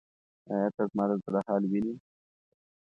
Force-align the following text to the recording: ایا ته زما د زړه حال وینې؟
ایا 0.49 0.67
ته 0.75 0.83
زما 0.91 1.03
د 1.09 1.11
زړه 1.23 1.39
حال 1.47 1.63
وینې؟ 1.71 1.95